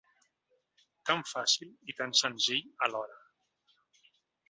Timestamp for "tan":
1.09-1.21, 2.01-2.17